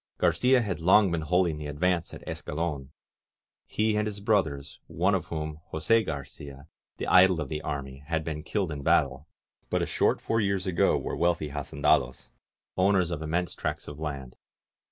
[0.17, 2.89] Gar cia had long been holding the advance at Escalon.
[3.67, 6.65] He and his brothers— one of whom, Jos6 Garcia,
[6.97, 9.27] the idol 178 THE ARMY AT YERMO of the army, had been killed in battle—
[9.71, 12.29] hvi a short four years ago were wealthy hacendados^
[12.75, 14.35] owners of im mense tracts of land.